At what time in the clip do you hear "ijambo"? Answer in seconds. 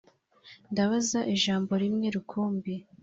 1.33-1.71